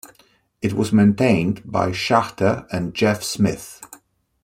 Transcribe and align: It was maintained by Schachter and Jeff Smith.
It 0.63 0.73
was 0.73 0.91
maintained 0.91 1.61
by 1.63 1.91
Schachter 1.91 2.65
and 2.73 2.91
Jeff 2.95 3.21
Smith. 3.21 3.81